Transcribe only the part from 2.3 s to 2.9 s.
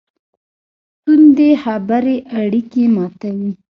اړیکې